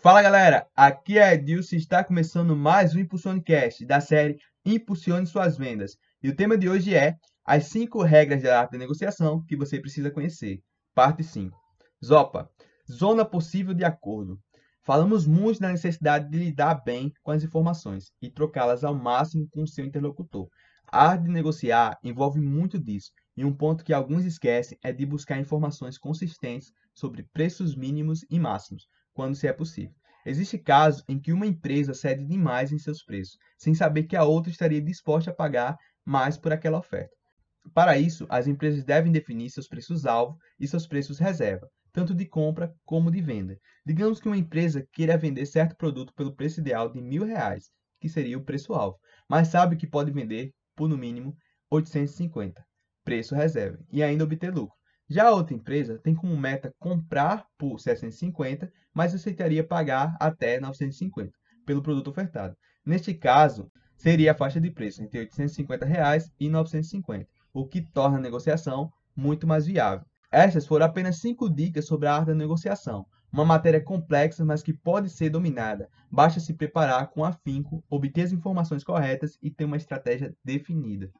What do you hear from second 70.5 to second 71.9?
foram apenas 5 dicas